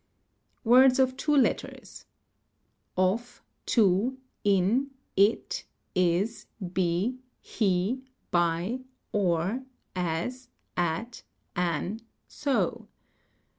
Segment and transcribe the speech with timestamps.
[0.63, 2.05] Words of two letters
[2.97, 8.01] :—of, to, in, it, is, be, he,
[8.31, 8.79] by,
[9.11, 9.63] or,
[9.95, 11.21] as, at,
[11.55, 12.87] an, so.